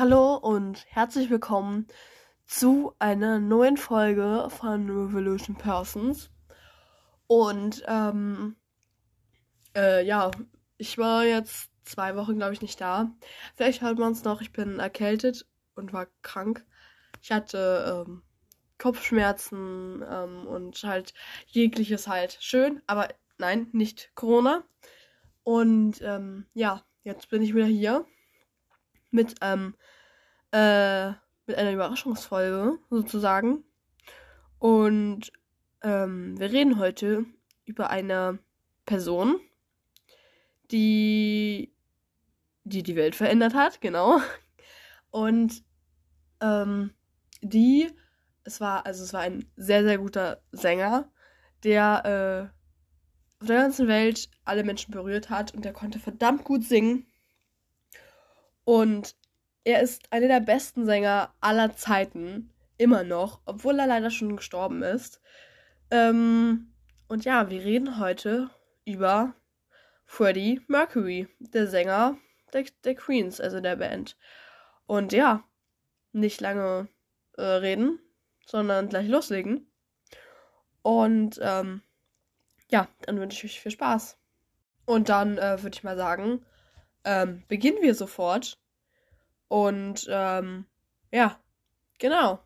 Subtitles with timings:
[0.00, 1.86] Hallo und herzlich willkommen
[2.46, 6.30] zu einer neuen Folge von Revolution Persons.
[7.26, 8.56] Und ähm,
[9.76, 10.30] äh, ja,
[10.78, 13.14] ich war jetzt zwei Wochen, glaube ich, nicht da.
[13.56, 16.64] Vielleicht hört man es noch, ich bin erkältet und war krank.
[17.20, 18.22] Ich hatte ähm,
[18.78, 21.12] Kopfschmerzen ähm, und halt
[21.46, 24.64] jegliches halt schön, aber nein, nicht Corona.
[25.42, 28.06] Und ähm, ja, jetzt bin ich wieder hier
[29.10, 29.74] mit, ähm,
[30.52, 31.08] äh,
[31.46, 33.64] mit einer Überraschungsfolge sozusagen.
[34.58, 35.32] Und
[35.82, 37.24] ähm, wir reden heute
[37.64, 38.38] über eine
[38.84, 39.40] Person,
[40.70, 41.72] die
[42.64, 44.20] die die Welt verändert hat, genau.
[45.10, 45.64] Und
[46.40, 46.92] ähm,
[47.42, 47.90] die,
[48.44, 51.10] es war, also es war ein sehr, sehr guter Sänger,
[51.64, 56.64] der äh, auf der ganzen Welt alle Menschen berührt hat und der konnte verdammt gut
[56.64, 57.06] singen.
[58.64, 59.16] Und
[59.64, 62.50] er ist einer der besten Sänger aller Zeiten.
[62.78, 65.20] Immer noch, obwohl er leider schon gestorben ist.
[65.90, 66.72] Ähm,
[67.08, 68.50] und ja, wir reden heute
[68.84, 69.34] über
[70.06, 72.16] Freddie Mercury, der Sänger
[72.52, 74.16] der, der Queens, also der Band.
[74.86, 75.44] Und ja,
[76.12, 76.88] nicht lange
[77.36, 78.00] äh, reden,
[78.46, 79.70] sondern gleich loslegen.
[80.82, 81.82] Und ähm,
[82.70, 84.18] ja, dann wünsche ich euch viel Spaß.
[84.86, 86.44] Und dann äh, würde ich mal sagen,
[87.04, 88.58] ähm, beginnen wir sofort.
[89.50, 90.64] Und ähm,
[91.10, 91.36] ja,
[91.98, 92.38] genau.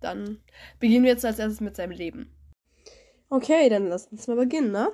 [0.00, 0.42] Dann
[0.80, 2.34] beginnen wir jetzt als erstes mit seinem Leben.
[3.28, 4.90] Okay, dann lass uns mal beginnen, ne?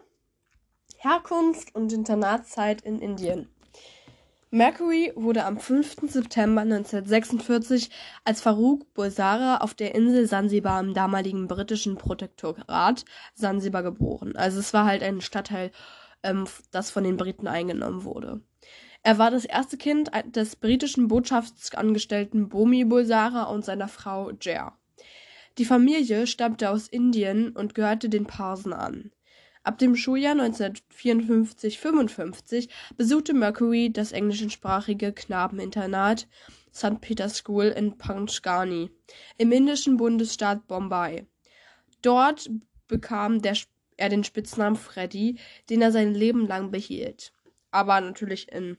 [0.98, 3.48] Herkunft und Internatszeit in Indien.
[4.50, 6.10] Mercury wurde am 5.
[6.10, 7.90] September 1946
[8.24, 14.34] als Farouk Bulsara auf der Insel Sansibar im damaligen britischen Protektorat Sansibar geboren.
[14.34, 15.70] Also es war halt ein Stadtteil,
[16.24, 18.42] ähm, das von den Briten eingenommen wurde.
[19.04, 24.78] Er war das erste Kind des britischen Botschaftsangestellten Bomi Bulsara und seiner Frau Jer.
[25.58, 29.10] Die Familie stammte aus Indien und gehörte den Parsen an.
[29.64, 36.28] Ab dem Schuljahr 1954-55 besuchte Mercury das englischsprachige Knabeninternat
[36.72, 37.00] St.
[37.00, 38.90] Peter's School in Panchgani
[39.36, 41.26] im indischen Bundesstaat Bombay.
[42.02, 42.50] Dort
[42.88, 43.56] bekam der,
[43.96, 45.38] er den Spitznamen Freddy,
[45.70, 47.32] den er sein Leben lang behielt.
[47.70, 48.76] Aber natürlich in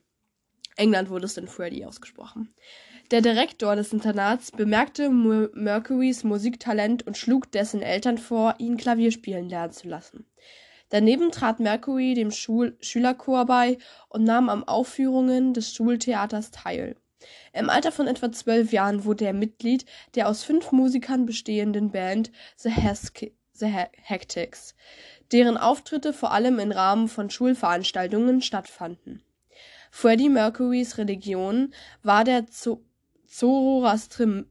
[0.75, 2.53] England wurde es dann Freddy ausgesprochen.
[3.11, 9.50] Der Direktor des Internats bemerkte Mercurys Musiktalent und schlug dessen Eltern vor, ihn Klavier spielen
[9.50, 10.25] lernen zu lassen.
[10.89, 13.78] Daneben trat Mercury dem Schul Schülerchor bei
[14.09, 16.95] und nahm an Aufführungen des Schultheaters teil.
[17.51, 19.85] Im Alter von etwa zwölf Jahren wurde er Mitglied
[20.16, 24.75] der aus fünf Musikern bestehenden Band The, Hask The Hectics,
[25.31, 29.23] deren Auftritte vor allem im Rahmen von Schulveranstaltungen stattfanden.
[29.95, 31.71] Freddie Mercurys Religion
[32.01, 34.49] war der Zoroastrismus.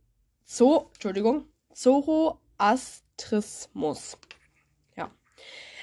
[4.97, 5.11] Ja.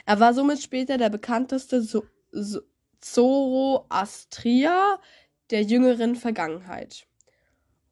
[0.05, 2.05] Er war somit später der bekannteste so
[3.01, 4.97] Zoroastrier
[5.49, 7.05] der jüngeren Vergangenheit.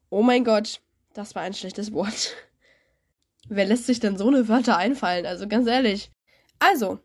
[0.08, 0.80] Oh mein Gott,
[1.12, 2.34] das war ein schlechtes Wort.
[3.50, 5.26] Wer lässt sich denn so eine Wörter einfallen?
[5.26, 6.10] Also ganz ehrlich.
[6.60, 6.98] Also,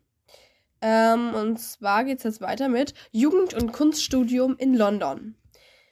[0.84, 5.36] ähm, und zwar geht es jetzt weiter mit Jugend- und Kunststudium in London.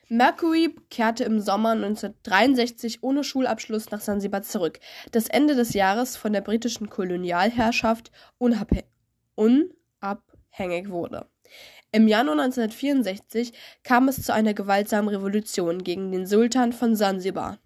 [0.09, 4.81] Mercury kehrte im Sommer 1963 ohne Schulabschluss nach Sansibar zurück,
[5.13, 8.83] das Ende des Jahres von der britischen Kolonialherrschaft unabhängig
[10.89, 11.27] wurde.
[11.93, 13.53] Im Januar 1964
[13.83, 17.59] kam es zu einer gewaltsamen Revolution gegen den Sultan von Sansibar.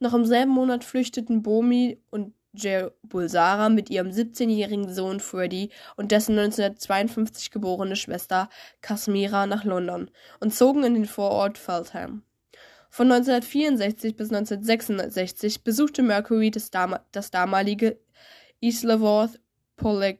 [0.00, 6.12] Noch im selben Monat flüchteten Bomi und Jair Bulsara mit ihrem 17-jährigen Sohn Freddie und
[6.12, 8.50] dessen 1952 geborene Schwester
[8.82, 12.22] Kasmira nach London und zogen in den Vorort Feltham.
[12.90, 17.98] Von 1964 bis 1966 besuchte Mercury das, Dam das damalige
[18.60, 19.40] Isleworth
[19.76, 20.18] Poly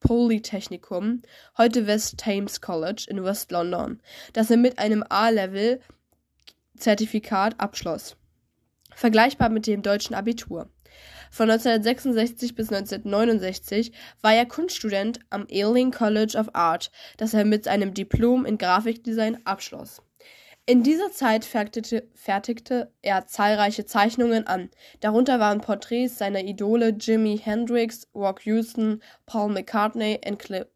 [0.00, 1.22] Polytechnikum,
[1.58, 4.00] heute West Thames College in West London,
[4.32, 8.16] das er mit einem A-Level-Zertifikat abschloss.
[8.94, 10.70] Vergleichbar mit dem deutschen Abitur.
[11.30, 13.92] Von 1966 bis 1969
[14.22, 19.38] war er Kunststudent am Ealing College of Art, das er mit einem Diplom in Grafikdesign
[19.44, 20.02] abschloss.
[20.68, 24.68] In dieser Zeit fertigte, fertigte, er zahlreiche Zeichnungen an.
[24.98, 30.20] Darunter waren Porträts seiner Idole Jimi Hendrix, Rock Houston, Paul McCartney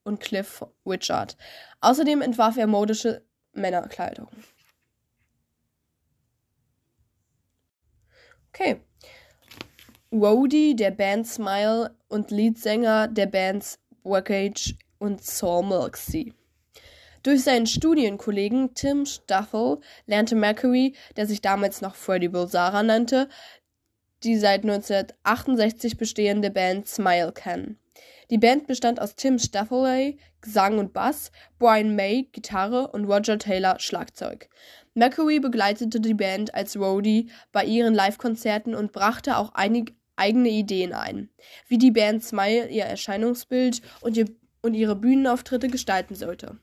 [0.05, 1.37] und Cliff Richard.
[1.81, 4.29] Außerdem entwarf er modische Männerkleidung.
[8.50, 8.81] Okay.
[10.12, 16.34] Rhodey der Band Smile und Leadsänger der Bands Wreckage und Saw Milksy.
[17.22, 23.28] Durch seinen Studienkollegen Tim Staffel lernte Mercury, der sich damals noch Freddie Bulsara nannte,
[24.24, 27.78] die seit 1968 bestehende Band Smile kennen.
[28.30, 31.30] Die Band bestand aus Tim Staffel, Gesang und Bass,
[31.60, 34.48] Brian May, Gitarre und Roger Taylor, Schlagzeug.
[34.94, 40.93] Mercury begleitete die Band als Roadie bei ihren Livekonzerten und brachte auch einige eigene Ideen
[40.93, 41.31] ein,
[41.67, 44.26] wie die Band Smile ihr Erscheinungsbild und, ihr,
[44.62, 46.58] und ihre Bühnenauftritte gestalten sollte.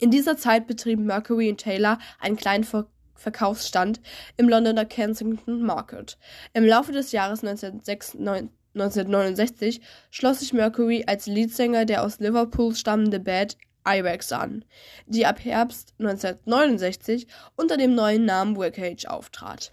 [0.00, 4.00] In dieser Zeit betrieben Mercury und Taylor einen kleinen Ver Verkaufsstand
[4.38, 6.16] im Londoner Kensington Market.
[6.54, 13.58] Im Laufe des Jahres 1969 schloss sich Mercury als Leadsänger der aus Liverpool stammende Band
[13.86, 14.64] Ibex an,
[15.06, 17.26] die ab Herbst 1969
[17.56, 19.70] unter dem neuen Namen Wreckage auftrat.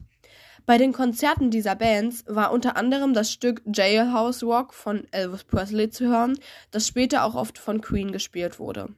[0.67, 5.89] Bei den Konzerten dieser Bands war unter anderem das Stück Jailhouse Rock von Elvis Presley
[5.89, 6.37] zu hören,
[6.71, 8.89] das später auch oft von Queen gespielt wurde.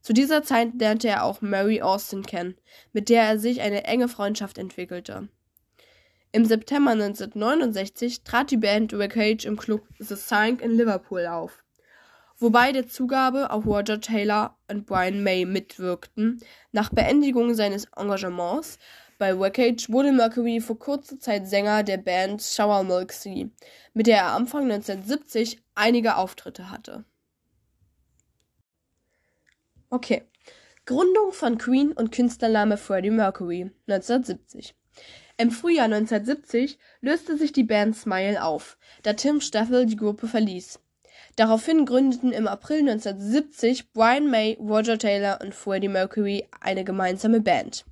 [0.00, 2.56] Zu dieser Zeit lernte er auch Mary Austin kennen,
[2.94, 5.28] mit der er sich eine enge Freundschaft entwickelte.
[6.32, 11.62] Im September 1969 trat die Band Wreckage im Club The Sank in Liverpool auf,
[12.38, 16.40] wobei der Zugabe auch Roger Taylor und Brian May mitwirkten.
[16.72, 18.78] Nach Beendigung seines Engagements
[19.22, 23.46] bei Wreckage wurde Mercury für kurze Zeit Sänger der Band Shower Milk Sea,
[23.94, 27.04] mit der er Anfang 1970 einige Auftritte hatte.
[29.90, 30.24] Okay.
[30.86, 34.74] Gründung von Queen und Künstlername Freddie Mercury 1970.
[35.36, 40.80] Im Frühjahr 1970 löste sich die Band Smile auf, da Tim Staffel die Gruppe verließ.
[41.36, 47.84] Daraufhin gründeten im April 1970 Brian May, Roger Taylor und Freddie Mercury eine gemeinsame Band.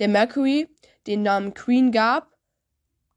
[0.00, 0.68] Der Mercury
[1.06, 2.32] den Namen Queen gab,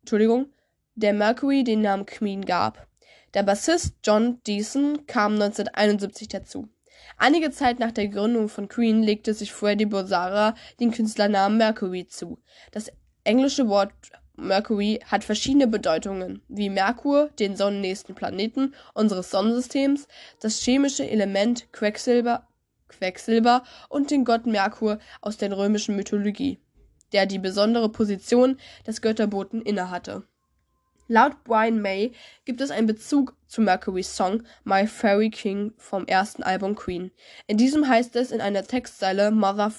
[0.01, 0.53] Entschuldigung,
[0.94, 2.88] der Mercury den Namen Queen gab.
[3.33, 6.69] Der Bassist John Deason kam 1971 dazu.
[7.18, 12.38] Einige Zeit nach der Gründung von Queen legte sich Freddie Bozara den Künstlernamen Mercury zu.
[12.71, 12.91] Das
[13.24, 13.91] englische Wort
[14.35, 20.07] Mercury hat verschiedene Bedeutungen, wie Merkur, den sonnennächsten Planeten unseres Sonnensystems,
[20.39, 22.47] das chemische Element Quecksilber,
[22.88, 26.59] Quecksilber und den Gott Merkur aus der römischen Mythologie,
[27.13, 30.24] der die besondere Position des Götterboten innehatte.
[31.09, 32.12] Laut Brian May
[32.44, 37.12] gibt es einen Bezug zu Mercurys Song My Fairy King vom ersten Album Queen.
[37.48, 39.71] In diesem heißt es in einer Textzeile Mother,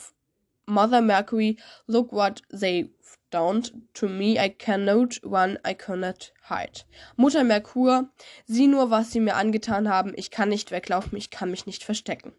[0.65, 2.91] Mother Mercury, look what they
[3.31, 6.85] done to me, I cannot run, I cannot hide.
[7.17, 8.09] Mutter Merkur,
[8.47, 11.85] sieh nur, was sie mir angetan haben, ich kann nicht weglaufen, ich kann mich nicht
[11.85, 12.33] verstecken.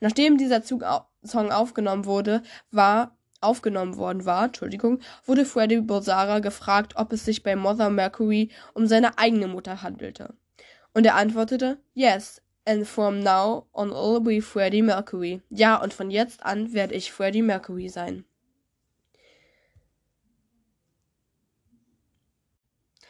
[0.00, 0.84] Nachdem dieser Zug
[1.22, 7.42] Song aufgenommen wurde, war aufgenommen worden war, Entschuldigung, wurde Freddie Bozara gefragt, ob es sich
[7.42, 10.34] bei Mother Mercury um seine eigene Mutter handelte.
[10.94, 15.42] Und er antwortete, Yes, and from now on I'll be Freddie Mercury.
[15.50, 18.24] Ja, und von jetzt an werde ich Freddie Mercury sein.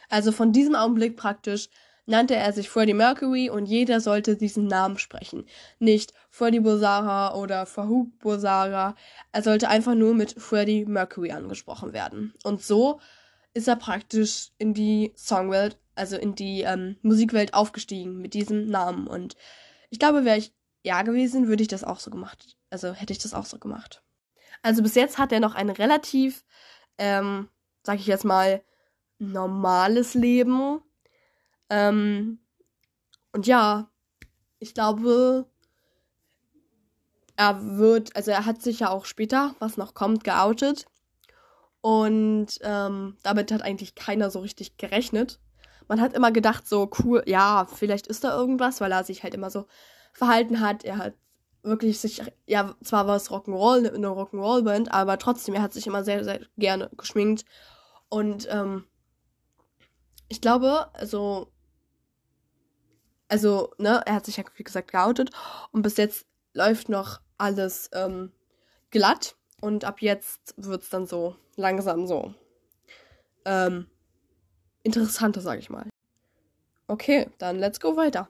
[0.08, 1.69] Also von diesem Augenblick praktisch
[2.06, 5.44] nannte er sich Freddie Mercury und jeder sollte diesen Namen sprechen.
[5.79, 8.94] Nicht Freddie Bozara oder Farouk Bozara.
[9.32, 12.32] Er sollte einfach nur mit Freddie Mercury angesprochen werden.
[12.44, 13.00] Und so
[13.55, 19.06] ist er praktisch in die Songwelt, also in die ähm, Musikwelt aufgestiegen mit diesem Namen.
[19.06, 19.37] Und
[19.91, 22.56] ich glaube, wäre ich ja gewesen, würde ich das auch so gemacht.
[22.70, 24.02] Also hätte ich das auch so gemacht.
[24.62, 26.45] Also bis jetzt hat er noch ein relativ,
[26.99, 27.49] ähm,
[27.83, 28.62] sag ich jetzt mal,
[29.19, 30.81] normales Leben.
[31.70, 32.38] Ähm,
[33.32, 33.90] und ja,
[34.58, 35.46] ich glaube,
[37.37, 40.87] er wird, also er hat sich ja auch später, was noch kommt, geoutet.
[41.80, 45.38] Und ähm, damit hat eigentlich keiner so richtig gerechnet.
[45.88, 49.35] Man hat immer gedacht, so cool, ja, vielleicht ist da irgendwas, weil er sich halt
[49.35, 49.66] immer so
[50.12, 50.85] verhalten hat.
[50.85, 51.14] Er hat
[51.62, 56.02] wirklich sich, ja, zwar war es Rock'n'Roll, eine Rock'n'Roll-Band, aber trotzdem, er hat sich immer
[56.02, 57.44] sehr, sehr gerne geschminkt.
[58.08, 58.85] Und ähm,
[60.28, 61.52] ich glaube, also
[63.28, 65.30] also, ne, er hat sich ja, wie gesagt, geoutet
[65.73, 68.33] und bis jetzt läuft noch alles ähm,
[68.90, 72.35] glatt und ab jetzt wird es dann so langsam so
[73.45, 73.87] ähm,
[74.83, 75.88] interessanter, sag ich mal.
[76.88, 78.28] Okay, dann let's go weiter.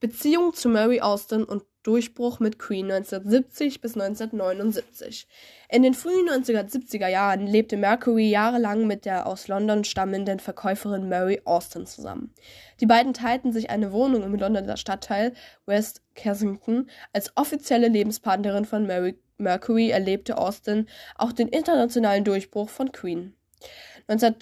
[0.00, 5.28] Beziehung zu Mary Austin und Durchbruch mit Queen 1970 bis 1979.
[5.68, 11.40] In den frühen 1970er Jahren lebte Mercury jahrelang mit der aus London stammenden Verkäuferin Mary
[11.44, 12.34] Austin zusammen.
[12.80, 15.32] Die beiden teilten sich eine Wohnung im Londoner Stadtteil
[15.64, 16.90] West Kensington.
[17.12, 23.36] Als offizielle Lebenspartnerin von Mary Mercury erlebte Austin auch den internationalen Durchbruch von Queen.
[24.08, 24.34] 19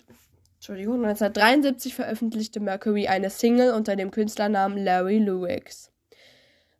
[0.64, 5.92] Entschuldigung, 1973 veröffentlichte Mercury eine Single unter dem Künstlernamen Larry Lewis.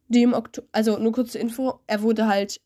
[0.09, 0.35] die im
[0.73, 2.63] also nur kurze Info, er wurde halt,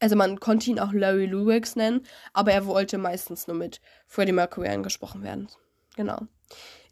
[0.00, 2.00] also man konnte ihn auch Larry Lewis nennen,
[2.32, 5.46] aber er wollte meistens nur mit Freddie Mercury angesprochen werden.
[5.94, 6.22] Genau.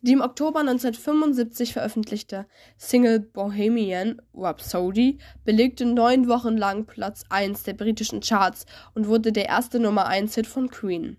[0.03, 7.73] Die im Oktober 1975 veröffentlichte Single Bohemian Rhapsody belegte neun Wochen lang Platz 1 der
[7.73, 11.17] britischen Charts und wurde der erste Nummer 1 Hit von Queen.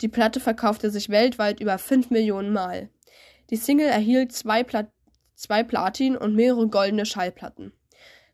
[0.00, 2.88] Die Platte verkaufte sich weltweit über 5 Millionen Mal.
[3.50, 4.90] Die Single erhielt zwei, Pla
[5.34, 7.72] zwei Platin und mehrere goldene Schallplatten.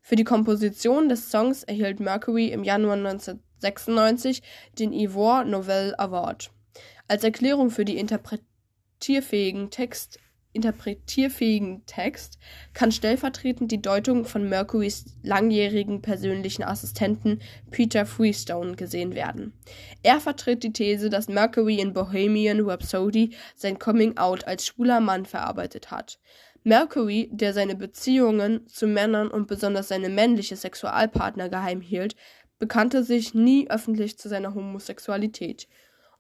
[0.02, 4.42] Für die Komposition des Songs erhielt Mercury im Januar 1996
[4.78, 6.50] den Ivor Novel Award.
[7.08, 10.18] Als Erklärung für die interpretierfähigen Text
[10.56, 12.38] interpretierfähigen Text
[12.72, 19.52] kann stellvertretend die Deutung von Mercurys langjährigen persönlichen Assistenten Peter Freestone gesehen werden.
[20.02, 25.90] Er vertritt die These, dass Mercury in Bohemian Rhapsody sein Coming-out als schwuler Mann verarbeitet
[25.90, 26.18] hat.
[26.64, 32.16] Mercury, der seine Beziehungen zu Männern und besonders seine männliche Sexualpartner geheim hielt,
[32.58, 35.68] bekannte sich nie öffentlich zu seiner Homosexualität.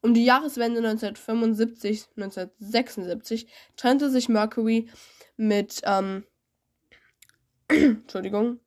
[0.00, 4.88] Um die Jahreswende 1975-1976 trennte sich Mercury
[5.36, 6.24] mit, ähm,
[7.68, 8.58] Entschuldigung,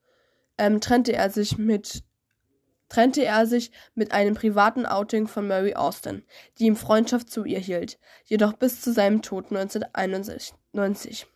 [0.58, 2.04] ähm, trennte er sich mit
[2.90, 6.24] trennte er sich mit einem privaten Outing von Mary Austin,
[6.58, 11.28] die ihm Freundschaft zu ihr hielt, jedoch bis zu seinem Tod 1991.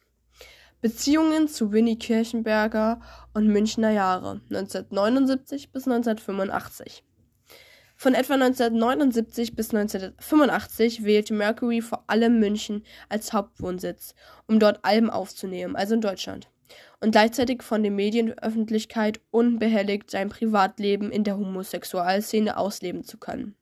[0.81, 2.99] Beziehungen zu Winnie Kirchenberger
[3.33, 7.05] und Münchner Jahre 1979 bis 1985.
[7.95, 14.13] Von etwa 1979 bis 1985 wählte Mercury vor allem München als Hauptwohnsitz,
[14.47, 16.49] um dort Alben aufzunehmen, also in Deutschland,
[16.99, 23.55] und gleichzeitig von der Medienöffentlichkeit unbehelligt sein Privatleben in der Homosexualszene ausleben zu können.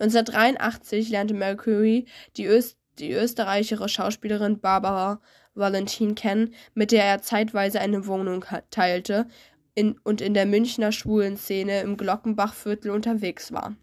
[0.00, 2.06] 1983 lernte Mercury
[2.36, 5.20] die, Öst die österreichische Schauspielerin Barbara
[5.54, 9.26] Valentin kennen, mit der er zeitweise eine Wohnung teilte
[9.78, 13.76] in, und in der Münchner Schwulenszene im Glockenbachviertel unterwegs war.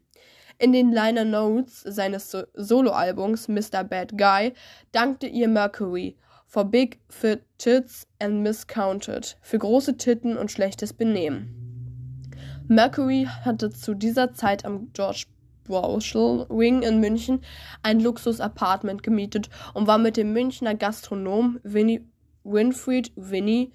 [0.58, 3.86] In den Liner Notes seines so Soloalbums Mr.
[3.86, 4.52] Bad Guy
[4.92, 12.30] dankte ihr Mercury for Big Fit Tits and Miscounted für große Titten und schlechtes Benehmen.
[12.68, 15.28] Mercury hatte zu dieser Zeit am George
[15.66, 17.40] Bauschel Wing in München
[17.84, 22.06] ein Luxus-Apartment gemietet und war mit dem Münchner Gastronom Winnie,
[22.44, 23.72] Winfried Winnie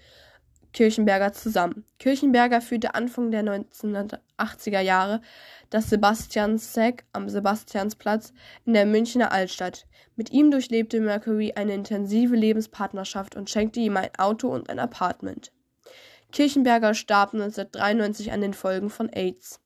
[0.73, 1.85] Kirchenberger zusammen.
[1.99, 5.21] Kirchenberger führte Anfang der 1980er Jahre
[5.71, 8.33] das Sebastianseck am Sebastiansplatz
[8.65, 9.87] in der Münchner Altstadt.
[10.17, 15.53] Mit ihm durchlebte Mercury eine intensive Lebenspartnerschaft und schenkte ihm ein Auto und ein Apartment.
[16.33, 19.61] Kirchenberger starb 1993 an den Folgen von AIDS.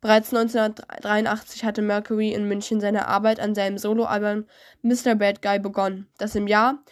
[0.00, 4.46] Bereits 1983 hatte Mercury in München seine Arbeit an seinem Soloalbum
[4.82, 5.14] Mr.
[5.14, 6.82] Bad Guy begonnen, das im Jahr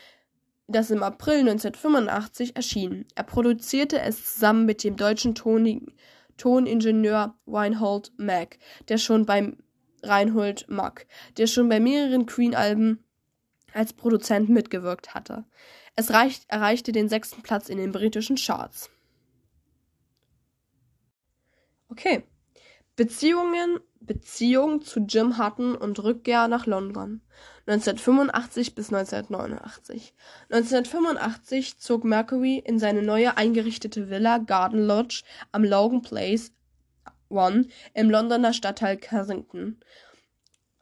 [0.70, 3.06] das im April 1985 erschien.
[3.14, 5.92] Er produzierte es zusammen mit dem deutschen Ton
[6.36, 8.58] Toningenieur Reinhold Mack,
[8.88, 9.58] der schon beim
[10.02, 13.04] Reinhold Mack, der schon bei mehreren Queen-Alben
[13.74, 15.44] als Produzent mitgewirkt hatte.
[15.96, 18.90] Es reicht, erreichte den sechsten Platz in den britischen Charts.
[21.88, 22.24] Okay.
[23.00, 27.22] Beziehungen Beziehung zu Jim Hutton und Rückkehr nach London
[27.60, 30.12] 1985 bis 1989.
[30.50, 36.52] 1985 zog Mercury in seine neue eingerichtete Villa Garden Lodge am Logan Place
[37.30, 39.80] One im Londoner Stadtteil Kensington.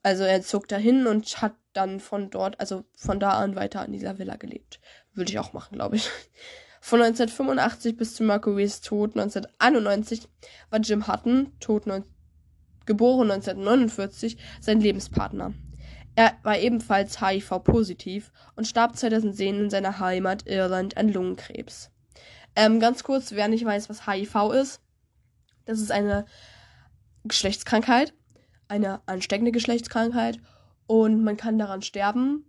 [0.03, 3.93] Also er zog dahin und hat dann von dort, also von da an weiter in
[3.93, 4.81] dieser Villa gelebt.
[5.15, 6.11] Würde ich auch machen, glaube ich.
[6.81, 10.29] Von 1985 bis zu Mercurys Tod 1991
[10.71, 12.19] war Jim Hutton, Tod 19
[12.89, 15.53] geboren 1949, sein Lebenspartner.
[16.17, 21.93] Er war ebenfalls HIV-positiv und starb 2010 in seiner Heimat Irland an Lungenkrebs.
[22.57, 24.81] Ähm, ganz kurz, wer nicht weiß, was HIV ist,
[25.67, 26.25] das ist eine
[27.23, 28.15] Geschlechtskrankheit,
[28.67, 30.41] eine ansteckende Geschlechtskrankheit
[30.89, 32.47] und man kann daran sterben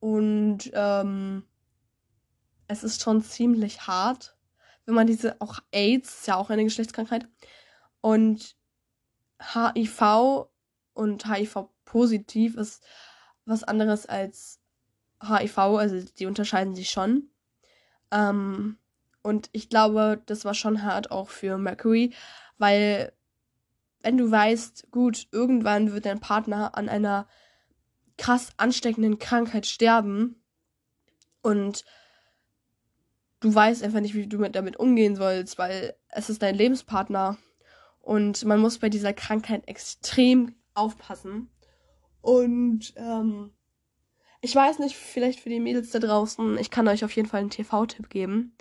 [0.00, 1.44] und ähm,
[2.68, 4.36] es ist schon ziemlich hart,
[4.84, 7.28] wenn man diese, auch AIDS ist ja auch eine Geschlechtskrankheit
[8.00, 8.56] und
[9.40, 10.48] HIV
[10.94, 12.84] und HIV-positiv ist
[13.44, 14.60] was anderes als
[15.22, 17.30] HIV, also die unterscheiden sich schon.
[18.10, 18.78] Ähm,
[19.22, 22.14] und ich glaube, das war schon hart auch für Mercury,
[22.58, 23.12] weil
[24.00, 27.26] wenn du weißt, gut, irgendwann wird dein Partner an einer
[28.16, 30.40] krass ansteckenden Krankheit sterben
[31.42, 31.84] und
[33.46, 37.38] du weißt einfach nicht, wie du mit, damit umgehen sollst, weil es ist dein Lebenspartner
[38.00, 41.50] und man muss bei dieser Krankheit extrem aufpassen.
[42.20, 43.52] Und ähm,
[44.40, 47.40] ich weiß nicht, vielleicht für die Mädels da draußen, ich kann euch auf jeden Fall
[47.40, 48.56] einen TV-Tipp geben.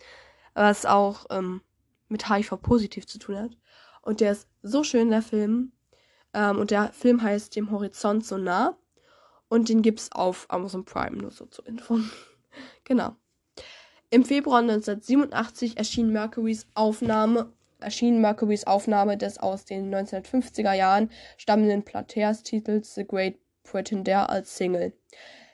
[0.54, 1.62] was auch ähm,
[2.08, 3.58] mit HIV positiv zu tun hat.
[4.02, 5.74] Und der ist so schön, der Film.
[6.34, 8.78] Ähm, und der Film heißt Dem Horizont so nah.
[9.48, 12.00] Und den gibt's auf Amazon Prime, nur so zur Info.
[12.84, 13.16] genau.
[14.12, 21.84] Im Februar 1987 erschien Mercurys Aufnahme, erschien Mercurys Aufnahme des aus den 1950er Jahren stammenden
[21.84, 24.94] Plateas-Titels The Great Pretender als Single.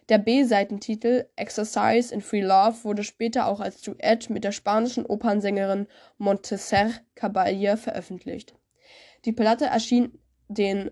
[0.10, 5.88] Der B-Seitentitel Exercise in Free Love wurde später auch als Duett mit der spanischen Opernsängerin
[6.18, 8.54] Montserrat Caballé veröffentlicht.
[9.24, 10.92] Die Platte erschien den,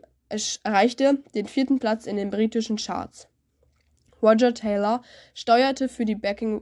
[0.63, 3.27] erreichte den vierten Platz in den britischen Charts.
[4.21, 5.01] Roger Taylor
[5.33, 6.61] steuerte für die Backing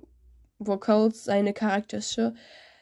[0.59, 2.33] Vocals seine charakteristische,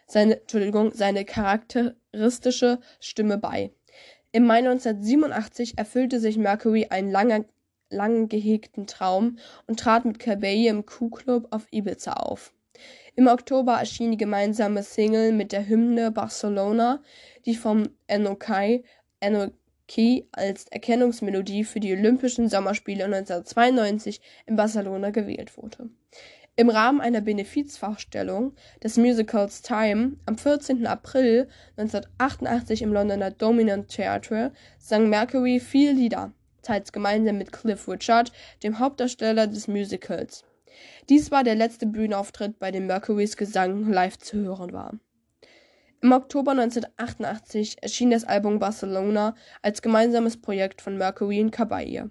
[0.08, 3.72] seine, Entschuldigung, seine charakteristische Stimme bei.
[4.32, 7.46] Im Mai 1987 erfüllte sich Mercury einen lange,
[7.90, 12.54] lang gehegten Traum und trat mit Cabello im Q-Club auf Ibiza auf.
[13.16, 17.02] Im Oktober erschien die gemeinsame Single mit der Hymne Barcelona,
[17.46, 18.84] die vom NOK,
[19.22, 25.90] NOK als Erkennungsmelodie für die Olympischen Sommerspiele 1992 in Barcelona gewählt wurde.
[26.58, 30.88] Im Rahmen einer Benefizvorstellung des Musicals Time am 14.
[30.88, 36.32] April 1988 im Londoner Dominant Theatre sang Mercury vier Lieder,
[36.62, 38.32] teils gemeinsam mit Cliff Richard,
[38.64, 40.46] dem Hauptdarsteller des Musicals.
[41.10, 44.94] Dies war der letzte Bühnenauftritt, bei dem Mercurys Gesang live zu hören war.
[46.02, 52.10] Im Oktober 1988 erschien das Album Barcelona als gemeinsames Projekt von Mercury und Caballé.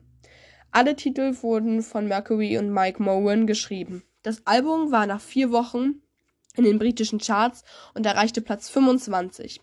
[0.71, 4.03] Alle Titel wurden von Mercury und Mike Mowen geschrieben.
[4.25, 6.01] Das Album war nach vier Wochen
[6.57, 7.63] in den britischen Charts
[7.93, 9.61] und erreichte Platz 25.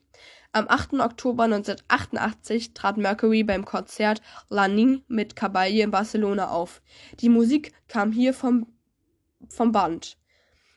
[0.51, 0.93] Am 8.
[0.99, 6.83] Oktober 1988 trat Mercury beim Konzert Lanin mit Caballé in Barcelona auf.
[7.21, 8.67] Die Musik kam hier vom,
[9.49, 10.17] vom Band.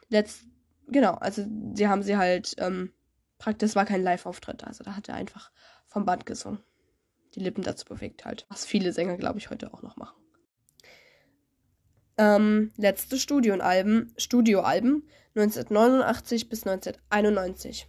[0.08, 0.46] Letzt,
[0.88, 2.90] genau, also sie haben sie halt, ähm,
[3.36, 5.50] praktisch war kein Live-Auftritt, also da hat er einfach
[5.88, 6.60] vom Band gesungen.
[7.34, 8.46] Die Lippen dazu bewegt halt.
[8.48, 10.23] Was viele Sänger, glaube ich, heute auch noch machen.
[12.16, 17.88] Ähm, letzte Studioalben, Studioalben 1989 bis 1991.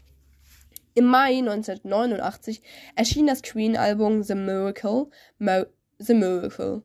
[0.95, 2.61] Im Mai 1989
[2.95, 5.07] erschien das Queen-Album The Miracle,
[5.37, 5.65] Mo
[5.99, 6.83] The Miracle.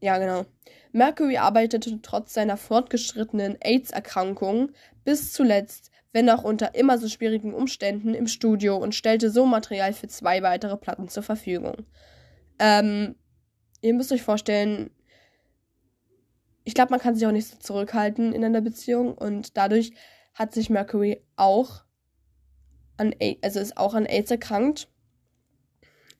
[0.00, 0.46] Ja, genau.
[0.92, 4.70] Mercury arbeitete trotz seiner fortgeschrittenen AIDS-Erkrankung
[5.04, 9.92] bis zuletzt, wenn auch unter immer so schwierigen Umständen, im Studio und stellte so Material
[9.92, 11.86] für zwei weitere Platten zur Verfügung.
[12.58, 13.14] Ähm,
[13.82, 14.90] ihr müsst euch vorstellen,
[16.70, 19.92] ich glaube, man kann sich auch nicht so zurückhalten in einer Beziehung und dadurch
[20.34, 21.82] hat sich Mercury auch
[22.96, 24.88] an, also ist auch an AIDS erkrankt.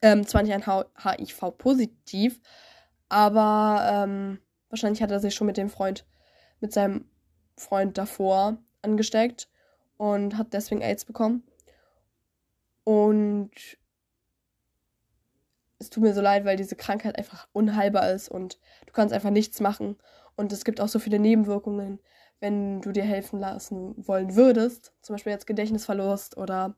[0.03, 0.65] Ähm, zwar nicht an
[0.99, 2.41] HIV positiv,
[3.09, 6.05] aber ähm, wahrscheinlich hat er sich schon mit dem Freund,
[6.59, 7.05] mit seinem
[7.57, 9.49] Freund davor angesteckt
[9.99, 11.45] und hat deswegen AIDS bekommen.
[12.83, 13.53] Und
[15.79, 19.31] es tut mir so leid, weil diese Krankheit einfach unheilbar ist und du kannst einfach
[19.31, 19.97] nichts machen.
[20.37, 22.01] Und es gibt auch so viele Nebenwirkungen,
[22.41, 24.93] wenn du dir helfen lassen wollen würdest.
[25.03, 26.75] Zum Beispiel jetzt Gedächtnisverlust oder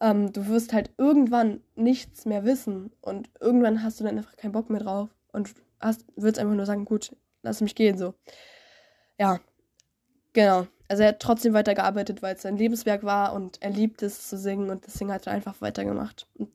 [0.00, 4.52] ähm, du wirst halt irgendwann nichts mehr wissen und irgendwann hast du dann einfach keinen
[4.52, 8.14] Bock mehr drauf und hast, würdest einfach nur sagen, gut, lass mich gehen so.
[9.18, 9.40] Ja,
[10.32, 10.66] genau.
[10.88, 14.38] Also er hat trotzdem weitergearbeitet, weil es sein Lebenswerk war und er liebt es zu
[14.38, 16.50] singen und deswegen hat er einfach weitergemacht und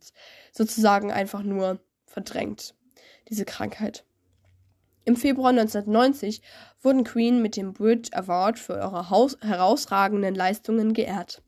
[0.52, 2.74] sozusagen einfach nur verdrängt,
[3.30, 4.06] diese Krankheit.
[5.06, 6.42] Im Februar 1990
[6.82, 11.42] wurden Queen mit dem Brit Award für ihre herausragenden Leistungen geehrt.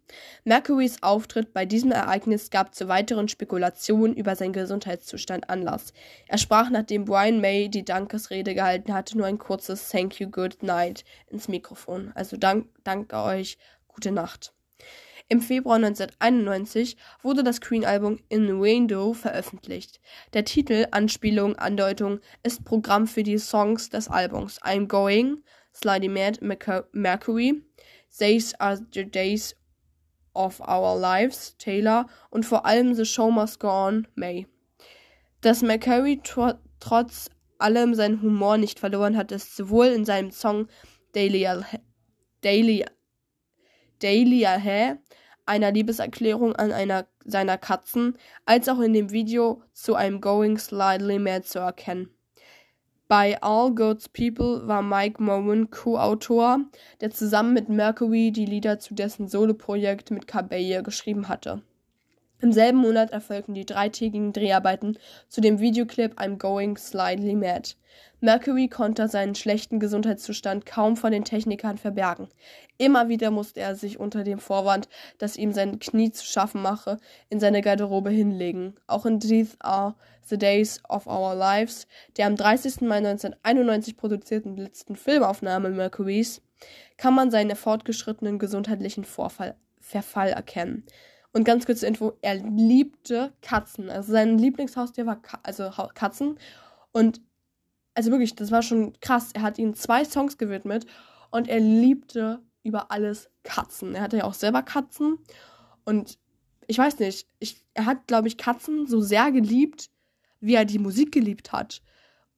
[0.44, 5.94] Mercurys Auftritt bei diesem Ereignis gab zu weiteren Spekulationen über seinen Gesundheitszustand Anlass.
[6.28, 10.62] Er sprach, nachdem Brian May die Dankesrede gehalten hatte, nur ein kurzes Thank you, good
[10.62, 12.12] night ins Mikrofon.
[12.14, 14.54] Also dank, danke euch, gute Nacht.
[15.28, 20.00] Im Februar 1991 wurde das Queen-Album In Window veröffentlicht.
[20.34, 26.42] Der Titel, Anspielung, Andeutung, ist Programm für die Songs des Albums I'm Going, Slidey Mad
[26.92, 27.64] Mercury,
[28.16, 29.56] These Are the Days
[30.36, 34.46] of Our Lives, Taylor und vor allem The Show Must Go On, May.
[35.42, 40.68] Dass Mercury tr trotz allem seinen Humor nicht verloren hat, ist sowohl in seinem Song
[41.14, 41.48] Daily,
[42.42, 42.86] Daily
[44.00, 45.00] Daily Ahe,
[45.46, 51.20] einer Liebeserklärung an einer seiner Katzen, als auch in dem Video zu I'm Going Slightly
[51.20, 52.10] Mad zu erkennen.
[53.08, 56.62] Bei All God's People war Mike Mowen Co-Autor,
[57.02, 61.62] der zusammen mit Mercury die Lieder zu dessen Soloprojekt mit Cabelle geschrieben hatte.
[62.46, 67.72] Im selben Monat erfolgten die dreitägigen Dreharbeiten zu dem Videoclip I'm Going Slightly Mad.
[68.20, 72.28] Mercury konnte seinen schlechten Gesundheitszustand kaum vor den Technikern verbergen.
[72.78, 76.98] Immer wieder musste er sich unter dem Vorwand, dass ihm sein Knie zu schaffen mache,
[77.32, 78.76] in seine Garderobe hinlegen.
[78.86, 82.82] Auch in These Are the Days of Our Lives, der am 30.
[82.82, 86.44] Mai 1991 produzierten letzten Filmaufnahme Mercurys,
[86.98, 90.86] kann man seinen fortgeschrittenen gesundheitlichen Vorfall, Verfall erkennen.
[91.36, 93.90] Und ganz kurze Info, er liebte Katzen.
[93.90, 96.40] Also sein Lieblingshaustier war Ka also Katzen.
[96.94, 97.20] Und
[97.94, 99.32] also wirklich, das war schon krass.
[99.34, 100.86] Er hat ihnen zwei Songs gewidmet
[101.32, 103.96] und er liebte über alles Katzen.
[103.96, 105.18] Er hatte ja auch selber Katzen.
[105.84, 106.18] Und
[106.68, 109.90] ich weiß nicht, ich, er hat, glaube ich, Katzen so sehr geliebt,
[110.40, 111.82] wie er die Musik geliebt hat.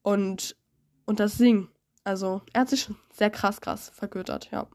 [0.01, 0.57] Und,
[1.05, 1.69] und das Singen.
[2.03, 4.67] Also, er hat sich schon sehr krass, krass vergöttert, ja.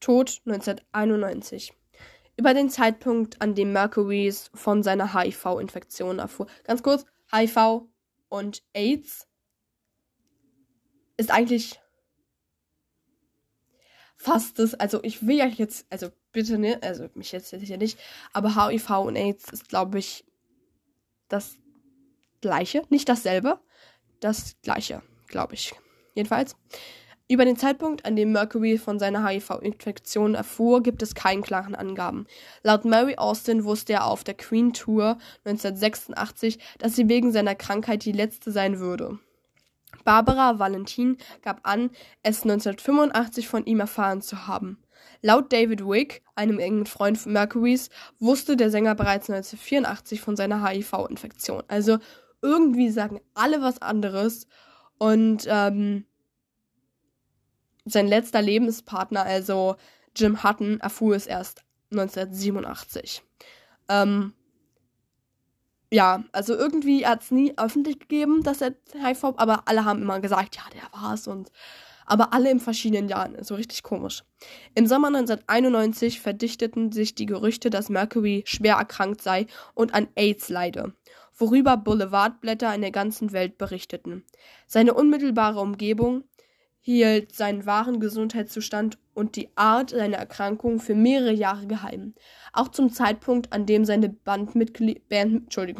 [0.00, 1.72] Tod 1991.
[2.36, 6.46] Über den Zeitpunkt, an dem Mercurys von seiner HIV-Infektion erfuhr.
[6.64, 7.82] Ganz kurz, HIV
[8.28, 9.28] und AIDS
[11.16, 11.78] ist eigentlich
[14.16, 17.98] fast das, also ich will ja jetzt, also bitte ne, also mich jetzt sicher nicht,
[18.32, 20.24] aber HIV und AIDS ist, glaube ich,
[21.28, 21.58] das
[22.40, 23.60] gleiche, nicht dasselbe,
[24.20, 25.74] das gleiche, glaube ich.
[26.14, 26.56] Jedenfalls.
[27.30, 32.26] Über den Zeitpunkt, an dem Mercury von seiner HIV-Infektion erfuhr, gibt es keine klaren Angaben.
[32.64, 38.04] Laut Mary Austin wusste er auf der Queen Tour 1986, dass sie wegen seiner Krankheit
[38.04, 39.20] die letzte sein würde.
[40.04, 41.90] Barbara Valentin gab an,
[42.24, 44.82] es 1985 von ihm erfahren zu haben.
[45.22, 50.68] Laut David Wick, einem engen Freund von Mercurys, wusste der Sänger bereits 1984 von seiner
[50.68, 51.62] HIV-Infektion.
[51.68, 51.98] Also
[52.42, 54.48] irgendwie sagen alle was anderes
[54.98, 56.06] und ähm,
[57.84, 59.76] sein letzter Lebenspartner, also
[60.16, 61.62] Jim Hutton, erfuhr es erst
[61.92, 63.22] 1987.
[63.88, 64.32] Ähm,
[65.92, 70.20] ja, also irgendwie hat es nie öffentlich gegeben, dass er HIV, aber alle haben immer
[70.20, 71.50] gesagt, ja, der war es und
[72.06, 74.24] aber alle in verschiedenen Jahren, so richtig komisch.
[74.74, 80.48] Im Sommer 1991 verdichteten sich die Gerüchte, dass Mercury schwer erkrankt sei und an AIDS
[80.48, 80.92] leide,
[81.36, 84.24] worüber Boulevardblätter in der ganzen Welt berichteten.
[84.66, 86.24] Seine unmittelbare Umgebung,
[86.80, 92.14] hielt seinen wahren Gesundheitszustand und die Art seiner Erkrankung für mehrere Jahre geheim.
[92.52, 95.54] Auch zum Zeitpunkt, an dem seine Bandmitgli Band,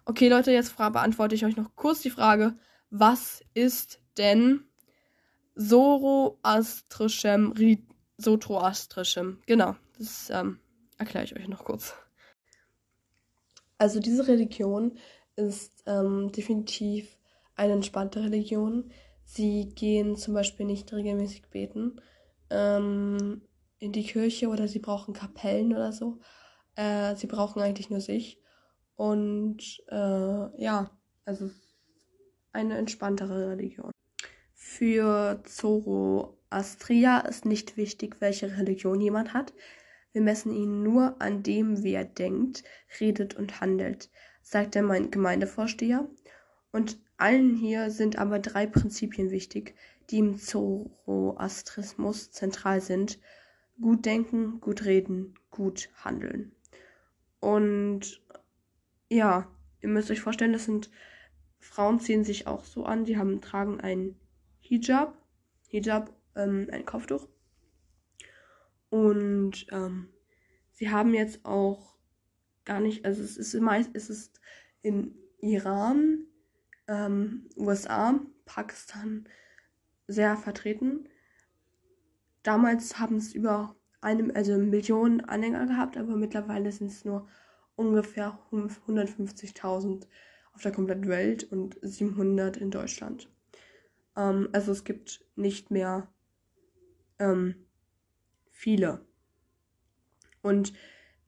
[0.05, 2.55] Okay, Leute, jetzt beantworte ich euch noch kurz die Frage,
[2.89, 4.63] was ist denn
[5.55, 7.53] Zoroastrischem
[8.17, 9.41] Zoroastrischem?
[9.45, 10.59] Genau, das ähm,
[10.97, 11.93] erkläre ich euch noch kurz.
[13.77, 14.97] Also diese Religion
[15.35, 17.16] ist ähm, definitiv
[17.57, 18.91] eine entspannte Religion.
[19.23, 21.99] Sie gehen zum Beispiel nicht regelmäßig beten
[22.49, 23.41] ähm,
[23.79, 26.19] in die Kirche oder sie brauchen Kapellen oder so.
[26.75, 28.39] Äh, sie brauchen eigentlich nur sich.
[28.95, 30.89] Und äh, ja,
[31.25, 31.49] also
[32.53, 33.91] eine entspanntere Religion.
[34.53, 39.53] Für Zoroastria ist nicht wichtig, welche Religion jemand hat.
[40.11, 42.63] Wir messen ihn nur an dem, wie er denkt,
[42.99, 44.09] redet und handelt,
[44.41, 46.07] sagt der Gemeindevorsteher.
[46.71, 49.75] Und allen hier sind aber drei Prinzipien wichtig,
[50.09, 53.19] die im Zoroastrismus zentral sind.
[53.79, 56.51] Gut denken, gut reden, gut handeln.
[57.39, 58.21] Und
[59.09, 59.47] ja,
[59.81, 60.89] ihr müsst euch vorstellen, das sind
[61.59, 64.15] Frauen ziehen sich auch so an, die haben tragen ein
[64.59, 65.17] Hijab,
[65.67, 67.27] Hijab, ähm, ein Kopftuch.
[68.89, 70.09] Und ähm,
[70.71, 71.95] sie haben jetzt auch
[72.65, 74.39] gar nicht, also es ist meist, es ist
[74.81, 76.25] in Iran,
[76.87, 79.27] ähm, USA, Pakistan
[80.07, 81.07] sehr vertreten.
[82.43, 87.27] Damals haben es über eine, also Millionen Anhänger gehabt, aber mittlerweile sind es nur
[87.75, 90.07] ungefähr 150.000
[90.53, 93.29] auf der kompletten Welt und 700 in Deutschland.
[94.15, 96.11] Ähm, also es gibt nicht mehr
[97.19, 97.55] ähm,
[98.49, 99.05] viele.
[100.41, 100.73] Und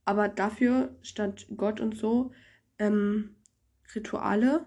[0.06, 2.32] aber dafür statt Gott und so
[2.80, 3.36] ähm,
[3.94, 4.66] Rituale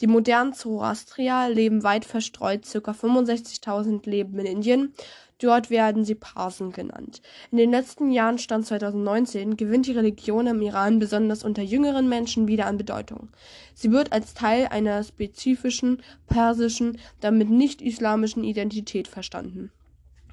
[0.00, 2.90] Die modernen Zoroastrier leben weit verstreut, ca.
[2.90, 4.94] 65.000 leben in Indien.
[5.38, 7.20] Dort werden sie Parsen genannt.
[7.50, 12.46] In den letzten Jahren, Stand 2019, gewinnt die Religion im Iran besonders unter jüngeren Menschen
[12.46, 13.28] wieder an Bedeutung.
[13.74, 19.72] Sie wird als Teil einer spezifischen persischen, damit nicht islamischen Identität verstanden.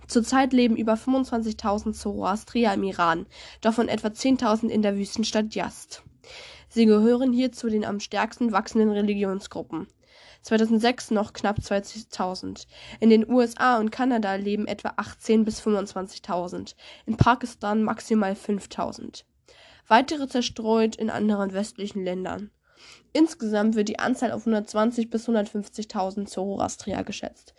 [0.09, 3.27] Zurzeit leben über 25.000 Zoroastrier im Iran,
[3.61, 6.01] davon etwa 10.000 in der Wüstenstadt Yazd.
[6.67, 9.87] Sie gehören hier zu den am stärksten wachsenden Religionsgruppen.
[10.41, 12.65] 2006 noch knapp 20.000.
[12.99, 16.73] In den USA und Kanada leben etwa 18 bis 25.000.
[17.05, 19.25] In Pakistan maximal 5.000.
[19.87, 22.49] Weitere zerstreut in anderen westlichen Ländern.
[23.13, 27.53] Insgesamt wird die Anzahl auf 120 bis 150.000 Zoroastrier geschätzt.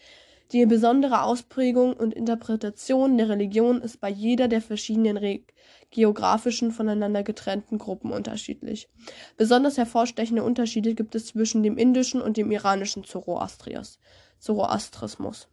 [0.52, 5.44] Die besondere Ausprägung und Interpretation der Religion ist bei jeder der verschiedenen
[5.90, 8.88] geografischen voneinander getrennten Gruppen unterschiedlich.
[9.36, 15.48] Besonders hervorstechende Unterschiede gibt es zwischen dem indischen und dem iranischen Zoroastrismus.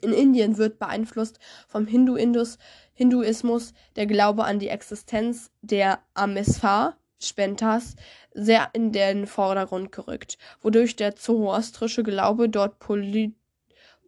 [0.00, 7.96] In Indien wird beeinflusst vom Hinduismus der Glaube an die Existenz der Ameswar, Spentas,
[8.32, 13.34] sehr in den Vordergrund gerückt, wodurch der zoroastrische Glaube dort poly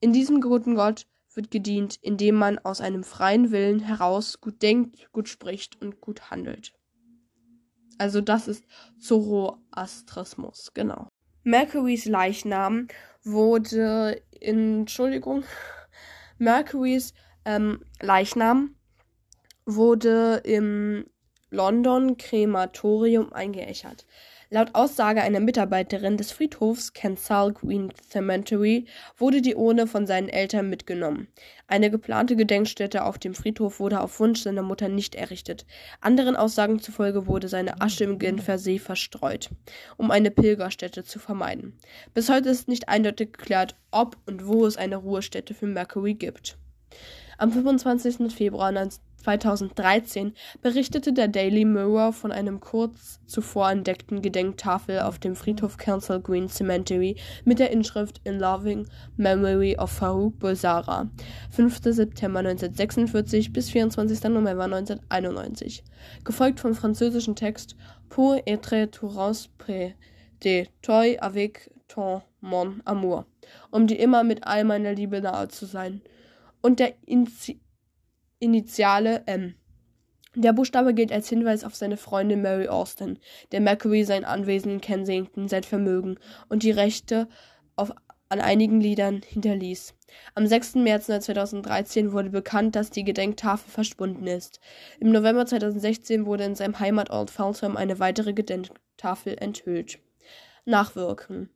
[0.00, 5.10] In diesem guten Gott wird gedient, indem man aus einem freien Willen heraus gut denkt,
[5.12, 6.72] gut spricht und gut handelt.
[7.98, 8.64] Also das ist
[8.98, 11.08] Zoroastrismus, genau.
[11.42, 12.88] Mercurys Leichnam
[13.22, 15.44] wurde, Entschuldigung,
[16.38, 17.12] Mercurys
[17.44, 18.74] ähm, Leichnam
[19.66, 21.06] wurde im
[21.50, 24.06] London Krematorium eingeäschert.
[24.54, 28.86] Laut Aussage einer Mitarbeiterin des Friedhofs Kensal Green Cemetery
[29.16, 31.26] wurde die Urne von seinen Eltern mitgenommen.
[31.66, 35.66] Eine geplante Gedenkstätte auf dem Friedhof wurde auf Wunsch seiner Mutter nicht errichtet.
[36.00, 39.50] Anderen Aussagen zufolge wurde seine Asche im Genfer See verstreut,
[39.96, 41.76] um eine Pilgerstätte zu vermeiden.
[42.12, 46.58] Bis heute ist nicht eindeutig geklärt, ob und wo es eine Ruhestätte für Mercury gibt.
[47.38, 48.32] Am 25.
[48.32, 48.70] Februar
[49.24, 56.20] 2013 berichtete der Daily Mirror von einem kurz zuvor entdeckten Gedenktafel auf dem Friedhof Kensal
[56.20, 61.08] Green Cemetery mit der Inschrift In Loving Memory of Farouk Bulsara,
[61.50, 61.80] 5.
[61.84, 64.24] September 1946 bis 24.
[64.24, 65.82] November 1991,
[66.24, 67.76] gefolgt vom französischen Text
[68.10, 69.10] Pour être tout
[69.58, 69.96] près
[70.44, 73.24] de toi avec ton mon amour,
[73.70, 76.02] um dir immer mit all meiner Liebe nahe zu sein.
[76.60, 77.60] Und der Inzi
[78.44, 79.54] Initiale M.
[80.34, 83.18] Der Buchstabe gilt als Hinweis auf seine Freundin Mary Austin,
[83.52, 86.18] der Mercury sein Anwesen in Kensington, sein Vermögen
[86.50, 87.26] und die Rechte
[87.74, 87.90] auf,
[88.28, 89.94] an einigen Liedern hinterließ.
[90.34, 90.74] Am 6.
[90.74, 94.60] März 2013 wurde bekannt, dass die Gedenktafel verschwunden ist.
[95.00, 100.00] Im November 2016 wurde in seinem Heimatort Feltham eine weitere Gedenktafel enthüllt.
[100.66, 101.48] Nachwirken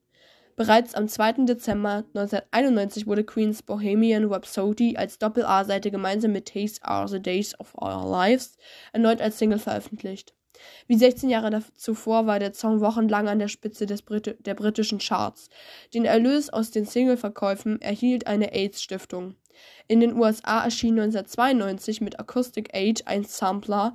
[0.59, 1.45] Bereits am 2.
[1.45, 7.77] Dezember 1991 wurde Queen's Bohemian Rhapsody als Doppel-A-Seite gemeinsam mit These Are the Days of
[7.81, 8.57] Our Lives
[8.93, 10.35] erneut als Single veröffentlicht.
[10.89, 15.49] Wie 16 Jahre zuvor war der Song wochenlang an der Spitze Brit der britischen Charts.
[15.95, 19.37] Den Erlös aus den Singleverkäufen erhielt eine AIDS-Stiftung.
[19.87, 23.95] In den USA erschien 1992 mit Acoustic Age ein Sampler,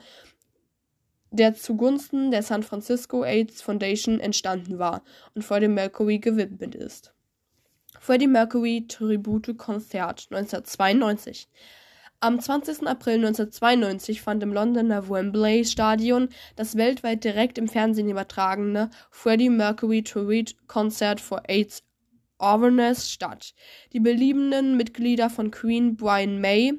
[1.33, 7.13] der zugunsten der San Francisco AIDS Foundation entstanden war und Freddie Mercury gewidmet ist.
[7.99, 11.49] Freddie Mercury Tribute Konzert 1992
[12.19, 12.87] am 20.
[12.87, 20.03] April 1992 fand im Londoner Wembley Stadion das weltweit direkt im Fernsehen übertragene Freddie Mercury
[20.03, 21.83] Tribute Concert for AIDS
[22.37, 23.53] Awareness statt.
[23.91, 26.73] Die beliebenden Mitglieder von Queen Brian May,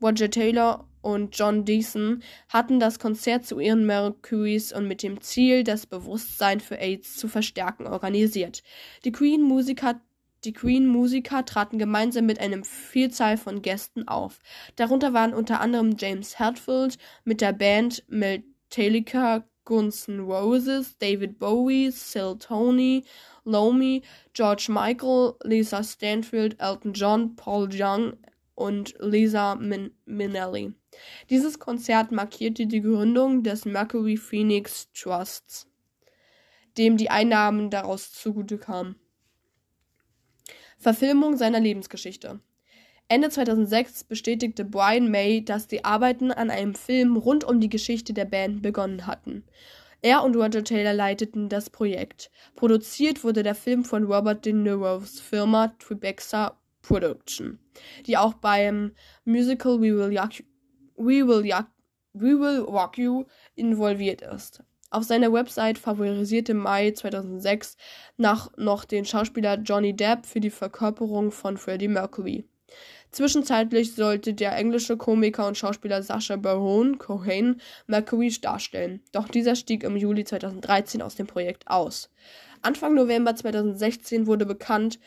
[0.00, 5.62] Roger Taylor und John Deason hatten das Konzert zu Ehren Mercurys und mit dem Ziel,
[5.62, 8.64] das Bewusstsein für AIDS zu verstärken, organisiert.
[9.04, 10.00] Die Queen-Musiker
[10.44, 14.40] die Queen-Musiker traten gemeinsam mit einer Vielzahl von Gästen auf.
[14.76, 21.90] Darunter waren unter anderem James Hetfield mit der Band Metallica, Guns N' Roses, David Bowie,
[21.90, 23.04] Sil Tony,
[23.44, 24.02] Lomi,
[24.34, 28.12] George Michael, Lisa Stanfield, Elton John, Paul Young
[28.54, 30.74] und Lisa Min Minnelli.
[31.30, 35.66] Dieses Konzert markierte die Gründung des Mercury Phoenix Trusts,
[36.78, 38.96] dem die Einnahmen daraus zugute kamen.
[40.78, 42.40] Verfilmung seiner Lebensgeschichte.
[43.08, 48.12] Ende 2006 bestätigte Brian May, dass die Arbeiten an einem Film rund um die Geschichte
[48.12, 49.44] der Band begonnen hatten.
[50.02, 52.30] Er und Roger Taylor leiteten das Projekt.
[52.54, 57.58] Produziert wurde der Film von Robert De Niro's Firma Tribeca Production,
[58.06, 58.92] die auch beim
[59.24, 60.44] Musical We Will, Yuck,
[60.96, 61.66] We Will, Yuck,
[62.12, 64.62] We Will Rock You involviert ist.
[64.90, 67.76] Auf seiner Website favorisierte Mai 2006
[68.16, 72.44] nach noch den Schauspieler Johnny Depp für die Verkörperung von Freddie Mercury.
[73.10, 79.84] Zwischenzeitlich sollte der englische Komiker und Schauspieler Sacha Baron Cohen Mercury darstellen, doch dieser stieg
[79.84, 82.10] im Juli 2013 aus dem Projekt aus.
[82.62, 84.98] Anfang November 2016 wurde bekannt,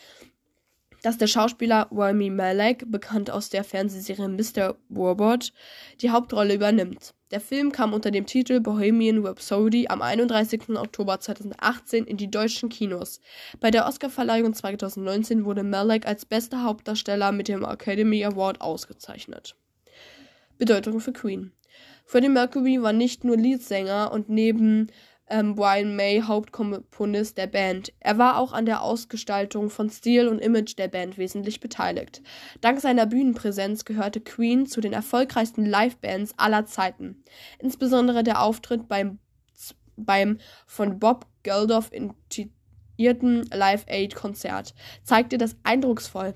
[1.02, 4.76] dass der Schauspieler Rami Malek, bekannt aus der Fernsehserie Mr.
[4.96, 5.54] Robot,
[6.02, 7.14] die Hauptrolle übernimmt.
[7.32, 10.70] Der Film kam unter dem Titel Bohemian Rhapsody am 31.
[10.70, 13.22] Oktober 2018 in die deutschen Kinos.
[13.60, 19.56] Bei der Oscarverleihung 2019 wurde Malek als bester Hauptdarsteller mit dem Academy Award ausgezeichnet.
[20.58, 21.52] Bedeutung für Queen
[22.10, 24.88] Freddie Mercury war nicht nur Leadsänger und neben
[25.30, 27.94] ähm, Brian May Hauptkomponist der Band.
[28.00, 32.22] Er war auch an der Ausgestaltung von Stil und Image der Band wesentlich beteiligt.
[32.62, 37.24] Dank seiner Bühnenpräsenz gehörte Queen zu den erfolgreichsten Livebands aller Zeiten.
[37.60, 39.20] Insbesondere der Auftritt beim,
[39.96, 46.34] beim von Bob Geldof intitierten Live Aid Konzert zeigte das eindrucksvoll.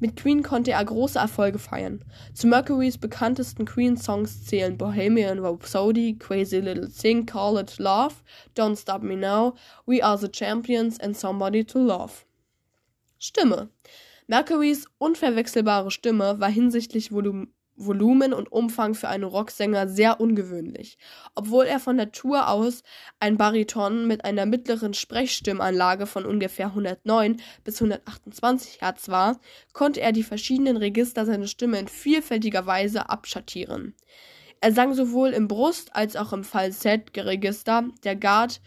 [0.00, 2.04] Mit Queen konnte er große Erfolge feiern.
[2.32, 8.16] Zu Mercurys bekanntesten Queen-Songs zählen Bohemian Rhapsody, Crazy Little Thing, Call It Love,
[8.56, 9.54] Don't Stop Me Now,
[9.86, 12.24] We Are the Champions and Somebody to Love.
[13.18, 13.70] Stimme.
[14.26, 20.98] Mercurys unverwechselbare Stimme war hinsichtlich Volum Volumen und Umfang für einen Rocksänger sehr ungewöhnlich.
[21.34, 22.82] Obwohl er von Natur aus
[23.20, 29.40] ein Bariton mit einer mittleren Sprechstimmanlage von ungefähr 109 bis 128 Hertz war,
[29.72, 33.94] konnte er die verschiedenen Register seiner Stimme in vielfältiger Weise abschattieren.
[34.60, 37.88] Er sang sowohl im Brust- als auch im Falsettregister.
[38.02, 38.60] Der Guard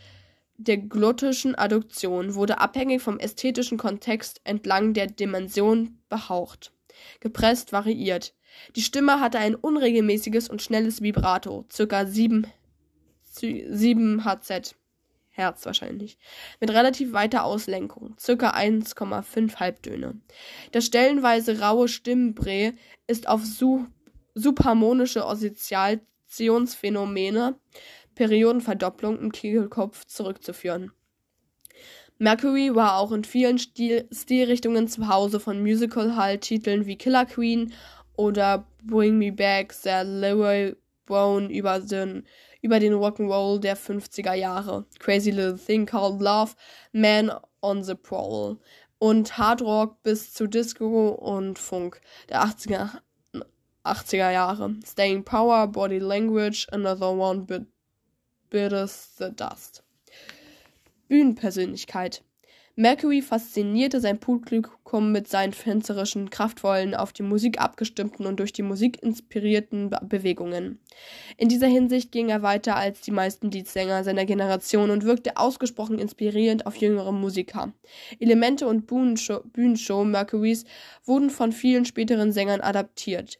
[0.57, 6.71] der glottischen Adduktion wurde abhängig vom ästhetischen Kontext entlang der Dimension behaucht,
[7.19, 8.33] gepresst variiert.
[8.75, 12.05] Die Stimme hatte ein unregelmäßiges und schnelles Vibrato, ca.
[12.05, 12.45] 7,
[13.23, 14.75] 7 Hz,
[15.29, 16.17] Hertz wahrscheinlich,
[16.59, 18.51] mit relativ weiter Auslenkung, ca.
[18.51, 20.19] 1,5 Halbtöne.
[20.71, 22.73] Das stellenweise raue Stimmbrä
[23.07, 23.85] ist auf su
[24.33, 27.55] subharmonische Oscillationsphänomene,
[28.15, 30.91] Periodenverdopplung im Kegelkopf zurückzuführen.
[32.19, 37.73] Mercury war auch in vielen Stil Stilrichtungen zu Hause von Musical-Hall-Titeln wie Killer Queen
[38.17, 42.25] oder Bring Me Back, der Leroy Brown über den,
[42.61, 44.85] über den Rock'n'Roll der 50er Jahre.
[44.99, 46.51] Crazy Little Thing Called Love,
[46.91, 48.59] Man on the Prowl
[48.99, 52.99] und Hard Rock bis zu Disco und Funk der 80er,
[53.83, 54.75] 80er Jahre.
[54.85, 57.67] Staying Power, Body Language, Another One Bit
[58.49, 59.83] Bitters the Dust.
[61.07, 62.23] Bühnenpersönlichkeit.
[62.79, 68.61] Mercury faszinierte sein Publikum mit seinen tänzerischen, kraftvollen, auf die Musik abgestimmten und durch die
[68.61, 70.79] Musik inspirierten Bewegungen.
[71.37, 75.97] In dieser Hinsicht ging er weiter als die meisten Leadsänger seiner Generation und wirkte ausgesprochen
[75.97, 77.73] inspirierend auf jüngere Musiker.
[78.19, 80.63] Elemente und Bühnenshow, Bühnenshow Mercurys
[81.03, 83.39] wurden von vielen späteren Sängern adaptiert.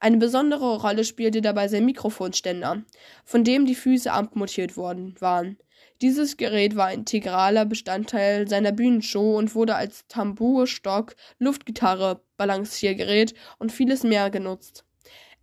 [0.00, 2.82] Eine besondere Rolle spielte dabei sein Mikrofonständer,
[3.24, 5.56] von dem die Füße amputiert worden waren.
[6.02, 14.02] Dieses Gerät war integraler Bestandteil seiner Bühnenshow und wurde als Tambourstock, Luftgitarre, Balanciergerät und vieles
[14.02, 14.84] mehr genutzt.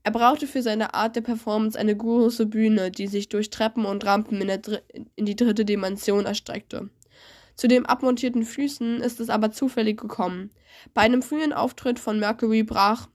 [0.04, 4.06] Er brauchte für seine Art der Performance eine große Bühne, die sich durch Treppen und
[4.06, 4.50] Rampen in,
[5.16, 6.90] in die dritte Dimension erstreckte.
[7.56, 10.50] Zu den abmontierten Füßen ist es aber zufällig gekommen.
[10.94, 13.08] Bei einem frühen Auftritt von Mercury brach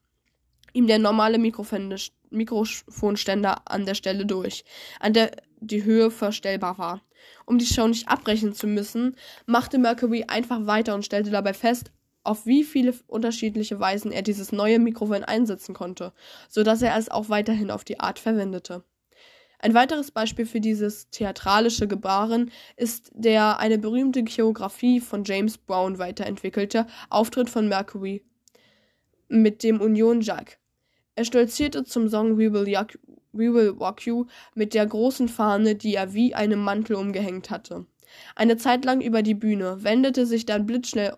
[0.72, 4.64] ihm der normale Mikrofonständer an der Stelle durch,
[4.98, 7.02] an der die Höhe verstellbar war.
[7.46, 9.16] Um die Show nicht abbrechen zu müssen,
[9.46, 11.90] machte Mercury einfach weiter und stellte dabei fest,
[12.22, 16.12] auf wie viele unterschiedliche Weisen er dieses neue Mikrofon einsetzen konnte,
[16.48, 18.82] so dass er es auch weiterhin auf die Art verwendete.
[19.58, 25.98] Ein weiteres Beispiel für dieses theatralische Gebaren ist der eine berühmte Choreografie von James Brown
[25.98, 28.22] weiterentwickelte Auftritt von Mercury
[29.28, 30.58] mit dem Union Jack.
[31.14, 32.98] Er stolzierte zum Song We Will, Yuck,
[33.34, 37.86] We Will Walk You mit der großen Fahne, die er wie einem Mantel umgehängt hatte.
[38.36, 41.16] Eine Zeit lang über die Bühne, wendete sich dann blitzschnell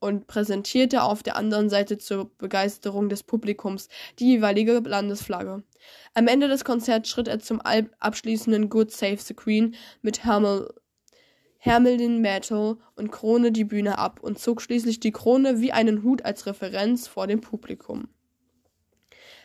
[0.00, 3.88] und präsentierte auf der anderen Seite zur Begeisterung des Publikums
[4.18, 5.62] die jeweilige Landesflagge.
[6.14, 10.72] Am Ende des Konzerts schritt er zum abschließenden Good Save the Queen mit Hermel
[11.60, 16.24] Hermelin Metal und Krone die Bühne ab und zog schließlich die Krone wie einen Hut
[16.24, 18.08] als Referenz vor dem Publikum.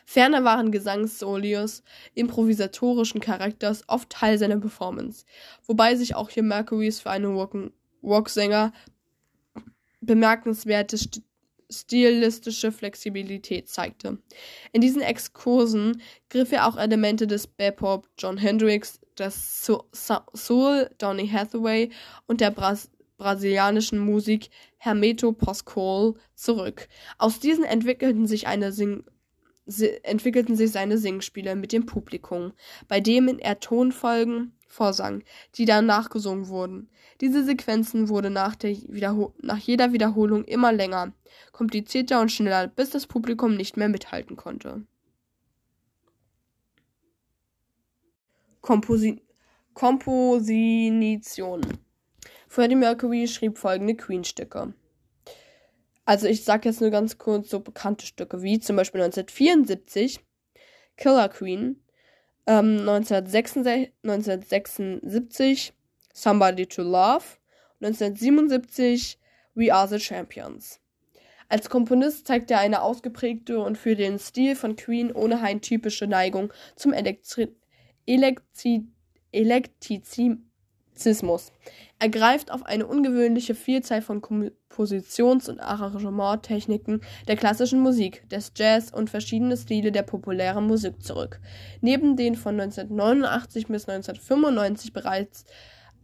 [0.06, 1.84] Ferner waren Gesangssolios
[2.14, 5.26] improvisatorischen Charakters oft Teil seiner Performance,
[5.66, 7.72] wobei sich auch hier Mercurys für einen
[8.04, 8.74] Rocksänger
[10.02, 11.22] bemerkenswerte st
[11.72, 14.20] stilistische Flexibilität zeigte.
[14.74, 19.66] In diesen Exkursen griff er auch Elemente des Bebop John Hendricks, des
[20.36, 21.90] Soul Donny Hathaway
[22.28, 26.90] und der Bras brasilianischen Musik Hermeto Pascoal zurück.
[27.18, 29.06] Aus diesen entwickelten sich eine Sing
[30.04, 32.54] entwickelten sich seine Singspiele mit dem Publikum,
[32.88, 35.24] bei denen er Tonfolgen vorsang,
[35.56, 36.90] die dann nachgesungen wurden.
[37.22, 38.56] Diese Sequenzen wurden nach,
[39.42, 41.14] nach jeder Wiederholung immer länger,
[41.52, 44.84] komplizierter und schneller, bis das Publikum nicht mehr mithalten konnte.
[48.62, 49.22] Komposi
[49.74, 51.62] Komposition
[52.48, 54.74] Freddie Mercury schrieb folgende Queen-Stücke.
[56.06, 60.20] Also ich sage jetzt nur ganz kurz so bekannte Stücke wie zum Beispiel 1974
[60.98, 61.82] Killer Queen,
[62.46, 65.74] ähm, 1966, 1976
[66.14, 67.24] Somebody to Love,
[67.82, 69.18] 1977
[69.56, 70.80] We Are the Champions.
[71.50, 76.52] Als Komponist zeigt er eine ausgeprägte und für den Stil von Queen ohnehin typische Neigung
[76.76, 77.56] zum Elektri
[78.06, 78.88] Elektri
[79.32, 80.53] Elektrizismus.
[80.96, 81.52] Zismus.
[82.00, 88.92] Er greift auf eine ungewöhnliche Vielzahl von Kompositions- und Arrangementtechniken der klassischen Musik, des Jazz
[88.92, 91.40] und verschiedene Stile der populären Musik zurück.
[91.82, 95.46] Neben den von 1989 bis 1995 bereits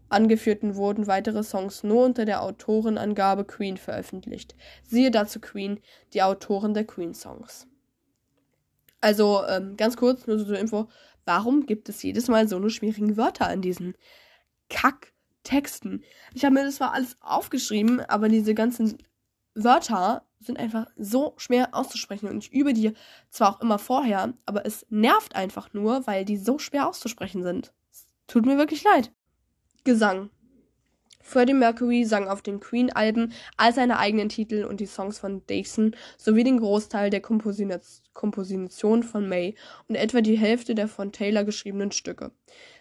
[0.09, 4.55] angeführten wurden weitere Songs nur unter der Autorenangabe Queen veröffentlicht.
[4.83, 5.79] Siehe dazu Queen,
[6.13, 7.67] die Autoren der Queen-Songs.
[9.01, 10.89] Also ähm, ganz kurz, nur so zur Info,
[11.25, 13.93] warum gibt es jedes Mal so eine schwierigen Wörter in diesen
[14.69, 16.03] Kack-Texten.
[16.33, 18.97] Ich habe mir das zwar alles aufgeschrieben, aber diese ganzen
[19.55, 22.93] Wörter sind einfach so schwer auszusprechen und ich übe die
[23.29, 27.73] zwar auch immer vorher, aber es nervt einfach nur, weil die so schwer auszusprechen sind.
[27.91, 29.11] Es tut mir wirklich leid.
[29.83, 30.29] Gesang.
[31.29, 35.95] Freddie Mercury sang auf den Queen-Alben all seine eigenen Titel und die Songs von Dixon
[36.17, 39.53] sowie den Großteil der Komposition von May
[39.87, 42.31] und etwa die Hälfte der von Taylor geschriebenen Stücke.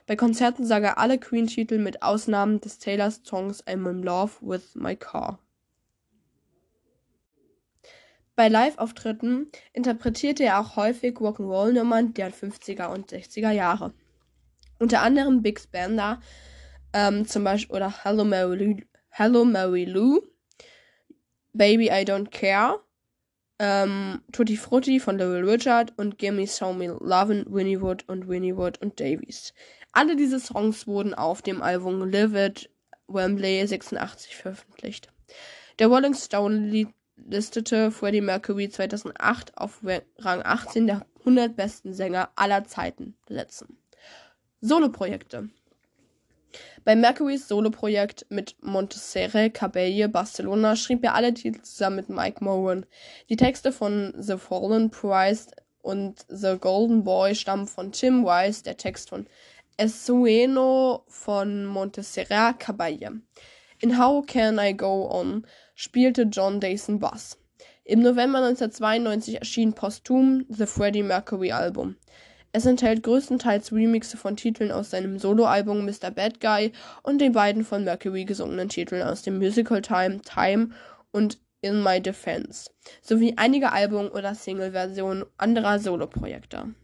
[0.06, 4.74] Bei Konzerten sang er alle Queen-Titel mit Ausnahmen des Taylors Songs I'm in Love with
[4.74, 5.38] My Car.
[8.34, 13.92] Bei Live-Auftritten interpretierte er auch häufig Rock'n'Roll-Nummern der 50er und 60er Jahre.
[14.78, 16.22] Unter anderem Big Spender,
[16.92, 18.76] ähm, zum Beispiel oder Hello Mary, Lou,
[19.08, 20.20] Hello Mary Lou,
[21.52, 22.80] Baby I Don't Care,
[23.58, 28.56] ähm, Tutti Frutti von Little Richard und Gimme Show Me Lovin' Winnie Wood und Winnie
[28.56, 29.52] Wood und Davies.
[29.92, 32.70] Alle diese Songs wurden auf dem Album Live It
[33.08, 35.08] Wembley 86 veröffentlicht.
[35.78, 36.86] Der Rolling Stone
[37.16, 39.80] listete Freddie Mercury 2008 auf
[40.18, 43.78] Rang 18 der 100 besten Sänger aller Zeiten setzen.
[44.60, 45.48] Soloprojekte
[46.84, 52.86] bei Mercurys Soloprojekt mit Montserrat Caballé Barcelona schrieb er alle Titel zusammen mit Mike Moran.
[53.28, 55.48] Die Texte von The Fallen Price
[55.82, 59.26] und The Golden Boy stammen von Tim Wise, der Text von
[59.76, 63.20] Esueno von Montserrat Caballé.
[63.80, 67.38] In How Can I Go On spielte John Dayson Bass.
[67.84, 71.96] Im November 1992 erschien posthum The Freddie Mercury Album.
[72.50, 76.10] Es enthält größtenteils Remixe von Titeln aus seinem Soloalbum Mr.
[76.10, 76.72] Bad Guy
[77.02, 80.70] und den beiden von Mercury gesungenen Titeln aus dem Musical Time, Time
[81.12, 82.70] und In My Defense,
[83.02, 86.74] sowie einige Album- oder Single-Versionen anderer Soloprojekte.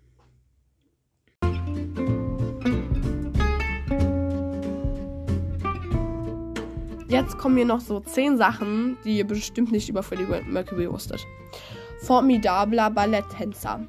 [7.09, 11.25] Jetzt kommen hier noch so 10 Sachen, die ihr bestimmt nicht über Freddie Mercury wusstet.
[12.01, 13.87] Formidabler Balletttänzer.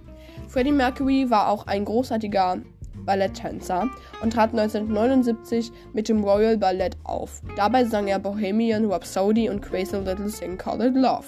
[0.55, 2.59] Freddie Mercury war auch ein großartiger
[3.03, 3.89] Balletttänzer
[4.21, 7.41] und trat 1979 mit dem Royal Ballet auf.
[7.57, 11.25] Dabei sang er Bohemian Rhapsody und Crazy Little Thing Called Love.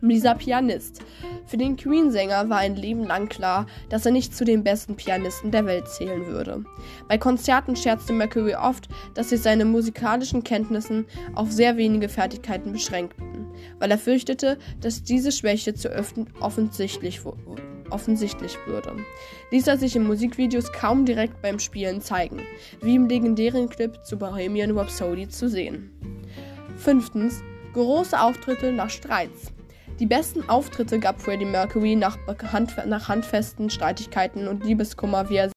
[0.00, 1.00] Dieser Pianist.
[1.46, 5.52] Für den Queen-Sänger war ein Leben lang klar, dass er nicht zu den besten Pianisten
[5.52, 6.64] der Welt zählen würde.
[7.06, 11.06] Bei Konzerten scherzte Mercury oft, dass sich seine musikalischen Kenntnissen
[11.36, 13.46] auf sehr wenige Fertigkeiten beschränkten,
[13.78, 15.88] weil er fürchtete, dass diese Schwäche zu
[16.40, 18.92] offensichtlich wurde offensichtlich würde,
[19.50, 22.40] ließ er sich in Musikvideos kaum direkt beim Spielen zeigen,
[22.80, 25.90] wie im legendären Clip zu Bohemian Rhapsody zu sehen.
[26.76, 29.52] Fünftens, große Auftritte nach Streits.
[30.00, 32.18] Die besten Auftritte gab Freddie Mercury nach,
[32.52, 35.50] Hand, nach handfesten Streitigkeiten und Liebeskummer, wie er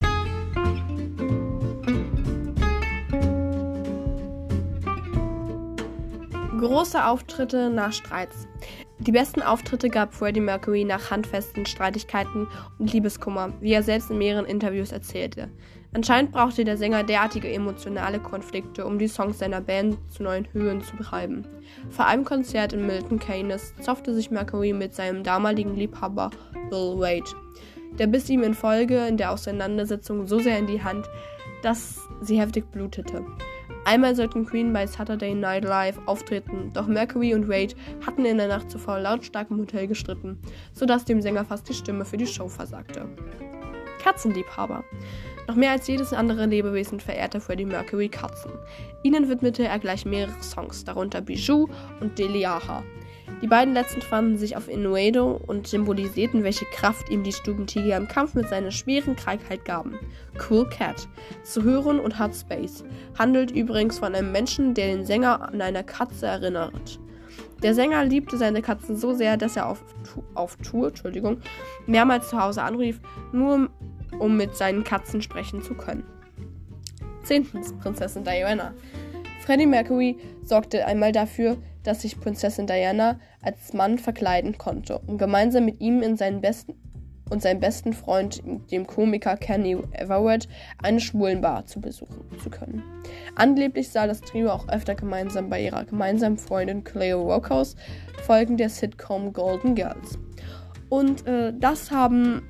[6.60, 8.48] Große Auftritte nach Streits.
[9.08, 12.46] Die besten Auftritte gab Freddie Mercury nach handfesten Streitigkeiten
[12.78, 15.50] und Liebeskummer, wie er selbst in mehreren Interviews erzählte.
[15.94, 20.82] Anscheinend brauchte der Sänger derartige emotionale Konflikte, um die Songs seiner Band zu neuen Höhen
[20.82, 21.48] zu betreiben.
[21.90, 26.32] Vor einem Konzert in Milton Keynes zoffte sich Mercury mit seinem damaligen Liebhaber
[26.70, 27.32] Bill Wade.
[27.98, 31.08] Der biss ihm in Folge in der Auseinandersetzung so sehr in die Hand,
[31.62, 33.26] dass sie heftig blutete.
[33.88, 37.74] Einmal sollten Queen bei Saturday Night Live auftreten, doch Mercury und Wade
[38.06, 40.38] hatten in der Nacht zuvor lautstark im Hotel gestritten,
[40.74, 43.08] sodass dem Sänger fast die Stimme für die Show versagte.
[44.04, 44.84] Katzenliebhaber.
[45.48, 48.52] Noch mehr als jedes andere Lebewesen verehrte Freddie Mercury Katzen.
[49.04, 51.70] Ihnen widmete er gleich mehrere Songs, darunter Bijou
[52.02, 52.84] und Deliaha.
[53.42, 58.08] Die beiden letzten fanden sich auf Innuendo und symbolisierten, welche Kraft ihm die Stubentiger im
[58.08, 60.00] Kampf mit seiner schweren Krankheit gaben.
[60.50, 61.08] Cool Cat.
[61.44, 62.84] Zu hören und Hot Space.
[63.18, 67.00] Handelt übrigens von einem Menschen, der den Sänger an eine Katze erinnert.
[67.62, 69.84] Der Sänger liebte seine Katzen so sehr, dass er auf,
[70.34, 71.42] auf Tour Entschuldigung,
[71.86, 73.00] mehrmals zu Hause anrief,
[73.32, 73.70] nur
[74.20, 76.04] um mit seinen Katzen sprechen zu können.
[77.24, 78.74] Zehntens Prinzessin Diana.
[79.42, 81.58] Freddie Mercury sorgte einmal dafür,
[81.88, 86.76] dass sich Prinzessin Diana als Mann verkleiden konnte, um gemeinsam mit ihm in seinen besten
[87.30, 90.48] und seinem besten Freund, dem Komiker Kenny Everett,
[90.82, 92.84] eine Schwulenbar zu besuchen zu können.
[93.36, 97.76] Angeblich sah das Trio auch öfter gemeinsam bei ihrer gemeinsamen Freundin Cleo Rockhouse
[98.24, 100.18] Folgen der Sitcom Golden Girls.
[100.90, 102.44] Und äh, das haben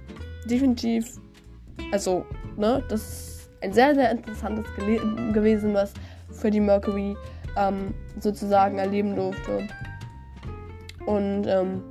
[0.46, 1.20] definitiv,
[1.92, 2.26] also,
[2.56, 5.94] ne, das ist ein sehr, sehr interessantes gewesen, was
[6.32, 7.16] Freddie Mercury
[7.58, 9.68] ähm, sozusagen erleben durfte.
[11.06, 11.84] Und ähm,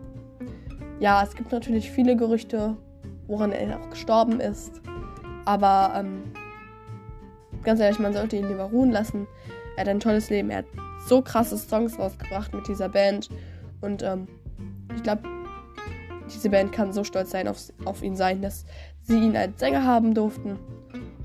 [1.00, 2.76] ja, es gibt natürlich viele Gerüchte,
[3.26, 4.80] woran er auch gestorben ist.
[5.44, 6.22] Aber ähm,
[7.62, 9.26] ganz ehrlich, man sollte ihn lieber ruhen lassen.
[9.76, 10.50] Er hat ein tolles Leben.
[10.50, 10.66] Er hat
[11.06, 13.28] so krasse Songs rausgebracht mit dieser Band.
[13.80, 14.26] Und ähm,
[14.94, 15.22] ich glaube,
[16.32, 18.64] diese Band kann so stolz sein auf, auf ihn sein, dass
[19.02, 20.58] sie ihn als Sänger haben durften.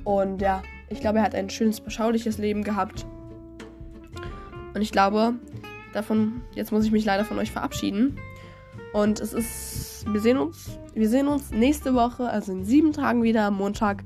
[0.04, 3.06] Und ja, ich glaube, er hat ein schönes, beschauliches Leben gehabt.
[4.74, 5.34] Und ich glaube,
[5.94, 8.18] davon, jetzt muss ich mich leider von euch verabschieden.
[8.94, 13.24] Und es ist, wir sehen uns, wir sehen uns nächste Woche, also in sieben Tagen
[13.24, 14.04] wieder am Montag.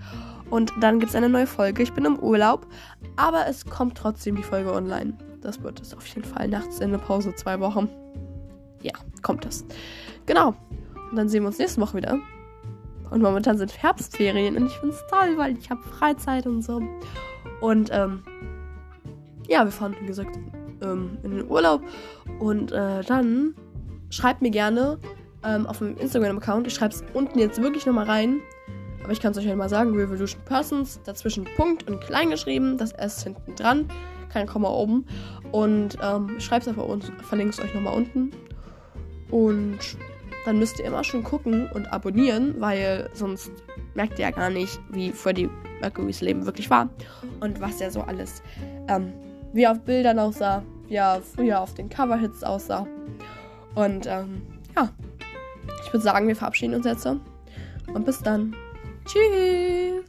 [0.50, 1.82] Und dann gibt es eine neue Folge.
[1.82, 2.68] Ich bin im Urlaub,
[3.16, 5.14] aber es kommt trotzdem die Folge online.
[5.42, 7.90] Das wird es auf jeden Fall nachts in der Pause, zwei Wochen.
[8.82, 9.66] Ja, kommt das.
[10.26, 10.56] Genau.
[11.10, 12.20] Und dann sehen wir uns nächste Woche wieder.
[13.10, 16.82] Und momentan sind Herbstferien und ich finde es toll, weil ich habe Freizeit und so.
[17.62, 18.24] Und ähm,
[19.50, 20.38] ja, wir fahren, wie gesagt,
[20.82, 21.82] ähm, in den Urlaub.
[22.40, 23.56] Und äh, dann
[24.10, 25.00] schreibt mir gerne
[25.44, 26.68] ähm, auf dem Instagram-Account.
[26.68, 28.42] Ich schreibe es unten jetzt wirklich nochmal rein.
[29.04, 32.78] Aber ich kann es euch halt mal sagen: Revolution Persons, dazwischen Punkt und klein geschrieben,
[32.78, 33.88] das S hinten dran.
[34.32, 35.06] kein Komma oben.
[35.52, 38.32] Und ähm, schreibt es einfach und verlinke es euch nochmal unten.
[39.32, 39.80] Und
[40.46, 43.52] dann müsst ihr immer schon gucken und abonnieren, weil sonst
[43.96, 45.50] merkt ihr ja gar nicht, wie Freddie
[45.82, 46.90] Mercurys Leben wirklich war.
[47.40, 48.44] Und was er so alles,
[48.88, 49.14] ähm,
[49.56, 52.86] wie auf Bildern aussah, wie er früher auf den Coverhits aussah.
[53.74, 54.42] Und ähm,
[54.76, 54.90] ja,
[55.84, 57.18] ich würde sagen, wir verabschieden uns jetzt so.
[57.94, 58.54] Und bis dann.
[59.06, 60.04] Tschüss!